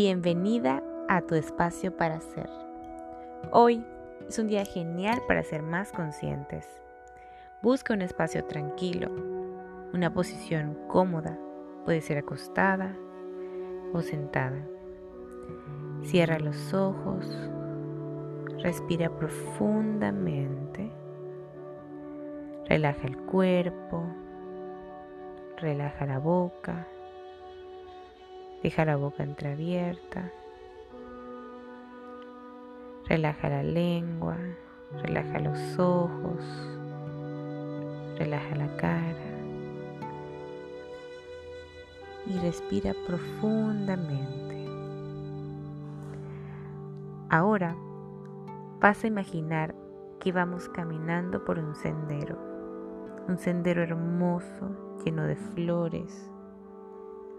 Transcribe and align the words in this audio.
Bienvenida 0.00 0.80
a 1.08 1.22
tu 1.22 1.34
espacio 1.34 1.96
para 1.96 2.20
ser. 2.20 2.48
Hoy 3.50 3.84
es 4.28 4.38
un 4.38 4.46
día 4.46 4.64
genial 4.64 5.20
para 5.26 5.42
ser 5.42 5.62
más 5.62 5.90
conscientes. 5.90 6.68
Busca 7.62 7.94
un 7.94 8.02
espacio 8.02 8.44
tranquilo, 8.44 9.10
una 9.92 10.14
posición 10.14 10.78
cómoda, 10.86 11.36
puede 11.84 12.00
ser 12.00 12.18
acostada 12.18 12.94
o 13.92 14.00
sentada. 14.00 14.64
Cierra 16.04 16.38
los 16.38 16.72
ojos, 16.72 17.26
respira 18.62 19.10
profundamente, 19.10 20.92
relaja 22.66 23.04
el 23.04 23.16
cuerpo, 23.16 24.04
relaja 25.56 26.06
la 26.06 26.20
boca 26.20 26.86
Deja 28.62 28.84
la 28.84 28.96
boca 28.96 29.22
entreabierta. 29.22 30.32
Relaja 33.06 33.48
la 33.48 33.62
lengua, 33.62 34.36
relaja 35.02 35.38
los 35.38 35.78
ojos, 35.78 36.44
relaja 38.18 38.54
la 38.56 38.76
cara 38.76 39.28
y 42.26 42.38
respira 42.38 42.94
profundamente. 43.06 44.66
Ahora 47.30 47.76
vas 48.80 49.04
a 49.04 49.06
imaginar 49.06 49.74
que 50.20 50.32
vamos 50.32 50.68
caminando 50.68 51.44
por 51.44 51.58
un 51.58 51.74
sendero, 51.74 52.38
un 53.28 53.38
sendero 53.38 53.82
hermoso 53.82 54.98
lleno 55.04 55.24
de 55.24 55.36
flores, 55.36 56.30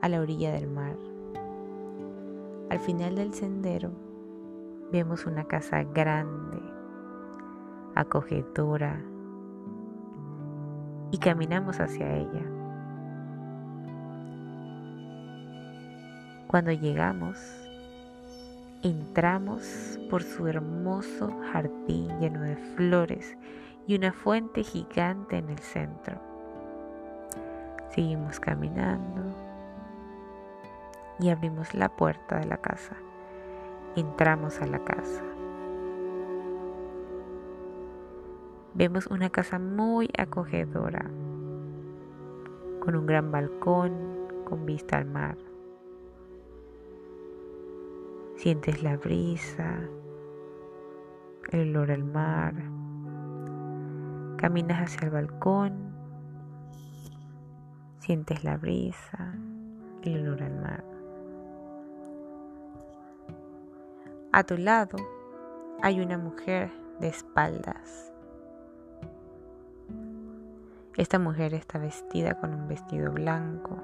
a 0.00 0.08
la 0.08 0.20
orilla 0.20 0.52
del 0.52 0.66
mar. 0.68 0.96
Al 2.70 2.78
final 2.80 3.16
del 3.16 3.34
sendero 3.34 3.90
vemos 4.92 5.26
una 5.26 5.44
casa 5.44 5.82
grande, 5.82 6.60
acogedora, 7.94 9.00
y 11.10 11.18
caminamos 11.18 11.80
hacia 11.80 12.16
ella. 12.16 12.44
Cuando 16.46 16.72
llegamos, 16.72 17.38
entramos 18.82 19.98
por 20.08 20.22
su 20.22 20.46
hermoso 20.46 21.30
jardín 21.52 22.08
lleno 22.20 22.40
de 22.40 22.56
flores 22.56 23.36
y 23.86 23.96
una 23.96 24.12
fuente 24.12 24.62
gigante 24.62 25.38
en 25.38 25.48
el 25.48 25.58
centro. 25.58 26.20
Seguimos 27.90 28.38
caminando 28.38 29.49
y 31.20 31.28
abrimos 31.28 31.74
la 31.74 31.88
puerta 31.96 32.38
de 32.38 32.46
la 32.46 32.56
casa. 32.58 32.96
Entramos 33.96 34.60
a 34.60 34.66
la 34.66 34.82
casa. 34.84 35.22
Vemos 38.74 39.06
una 39.08 39.30
casa 39.30 39.58
muy 39.58 40.08
acogedora, 40.16 41.10
con 42.80 42.96
un 42.96 43.06
gran 43.06 43.30
balcón, 43.30 43.92
con 44.44 44.64
vista 44.64 44.96
al 44.96 45.06
mar. 45.06 45.36
Sientes 48.36 48.82
la 48.82 48.96
brisa, 48.96 49.80
el 51.50 51.76
olor 51.76 51.90
al 51.90 52.04
mar. 52.04 52.54
Caminas 54.38 54.80
hacia 54.80 55.06
el 55.06 55.10
balcón, 55.10 55.92
sientes 57.98 58.44
la 58.44 58.56
brisa, 58.56 59.34
el 60.02 60.22
olor 60.22 60.42
al 60.42 60.54
mar. 60.60 60.99
A 64.32 64.44
tu 64.44 64.56
lado 64.56 64.96
hay 65.82 66.00
una 66.00 66.16
mujer 66.16 66.70
de 67.00 67.08
espaldas. 67.08 68.12
Esta 70.96 71.18
mujer 71.18 71.52
está 71.52 71.78
vestida 71.78 72.38
con 72.38 72.54
un 72.54 72.68
vestido 72.68 73.10
blanco 73.10 73.76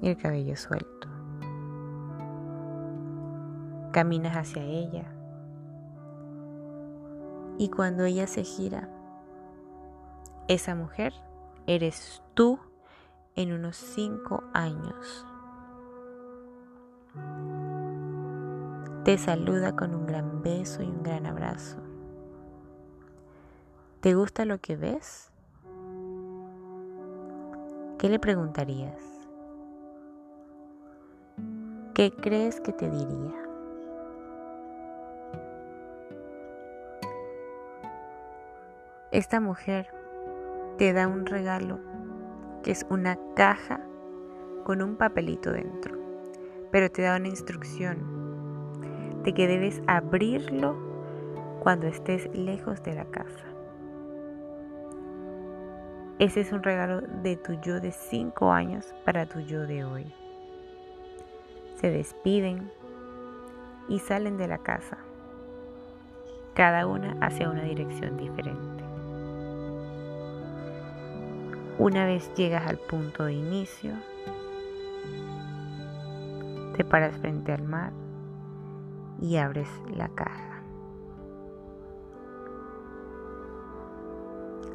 y 0.00 0.10
el 0.10 0.16
cabello 0.16 0.54
suelto. 0.56 1.08
Caminas 3.90 4.36
hacia 4.36 4.62
ella 4.62 5.06
y 7.58 7.68
cuando 7.68 8.04
ella 8.04 8.28
se 8.28 8.44
gira, 8.44 8.88
esa 10.46 10.76
mujer 10.76 11.12
eres 11.66 12.22
tú 12.34 12.60
en 13.34 13.52
unos 13.52 13.76
cinco 13.76 14.44
años. 14.54 15.26
Te 19.08 19.16
saluda 19.16 19.74
con 19.74 19.94
un 19.94 20.04
gran 20.04 20.42
beso 20.42 20.82
y 20.82 20.86
un 20.86 21.02
gran 21.02 21.24
abrazo. 21.24 21.78
¿Te 24.02 24.12
gusta 24.12 24.44
lo 24.44 24.58
que 24.58 24.76
ves? 24.76 25.30
¿Qué 27.98 28.10
le 28.10 28.18
preguntarías? 28.18 29.00
¿Qué 31.94 32.10
crees 32.10 32.60
que 32.60 32.74
te 32.74 32.90
diría? 32.90 33.34
Esta 39.10 39.40
mujer 39.40 39.86
te 40.76 40.92
da 40.92 41.08
un 41.08 41.24
regalo 41.24 41.80
que 42.62 42.72
es 42.72 42.84
una 42.90 43.18
caja 43.34 43.80
con 44.64 44.82
un 44.82 44.96
papelito 44.96 45.50
dentro, 45.50 45.96
pero 46.70 46.90
te 46.90 47.00
da 47.00 47.16
una 47.16 47.28
instrucción 47.28 48.17
que 49.32 49.46
debes 49.46 49.82
abrirlo 49.86 50.76
cuando 51.60 51.86
estés 51.86 52.28
lejos 52.34 52.82
de 52.82 52.94
la 52.94 53.04
casa. 53.06 53.44
Ese 56.18 56.40
es 56.40 56.52
un 56.52 56.62
regalo 56.62 57.00
de 57.00 57.36
tu 57.36 57.52
yo 57.60 57.80
de 57.80 57.92
5 57.92 58.50
años 58.50 58.94
para 59.04 59.26
tu 59.26 59.40
yo 59.40 59.66
de 59.66 59.84
hoy. 59.84 60.12
Se 61.76 61.90
despiden 61.90 62.70
y 63.88 64.00
salen 64.00 64.36
de 64.36 64.48
la 64.48 64.58
casa, 64.58 64.98
cada 66.54 66.86
una 66.86 67.16
hacia 67.20 67.48
una 67.48 67.62
dirección 67.62 68.16
diferente. 68.16 68.84
Una 71.78 72.04
vez 72.04 72.32
llegas 72.34 72.66
al 72.66 72.78
punto 72.78 73.24
de 73.26 73.34
inicio, 73.34 73.92
te 76.76 76.84
paras 76.84 77.16
frente 77.18 77.52
al 77.52 77.62
mar 77.62 77.92
y 79.20 79.36
abres 79.36 79.68
la 79.94 80.08
caja. 80.08 80.62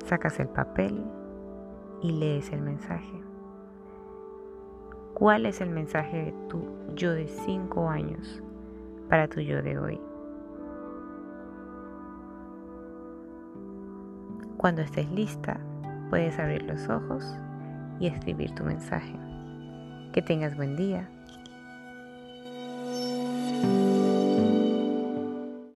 Sacas 0.06 0.40
el 0.40 0.50
papel 0.50 1.04
y 2.02 2.12
lees 2.12 2.52
el 2.52 2.62
mensaje. 2.62 3.24
¿Cuál 5.14 5.46
es 5.46 5.62
el 5.62 5.70
mensaje 5.70 6.26
de 6.26 6.32
tu 6.50 6.66
yo 6.96 7.14
de 7.14 7.28
5 7.28 7.90
años 7.90 8.42
para 9.10 9.28
tu 9.28 9.40
yo 9.40 9.62
de 9.62 9.78
hoy? 9.78 10.02
Cuando 14.58 14.82
estés 14.82 15.10
lista, 15.12 15.60
puedes 16.10 16.40
abrir 16.40 16.64
los 16.64 16.90
ojos 16.90 17.26
y 18.00 18.08
escribir 18.08 18.54
tu 18.56 18.64
mensaje. 18.64 19.16
Que 20.14 20.22
tengas 20.22 20.56
buen 20.56 20.76
día 20.76 21.10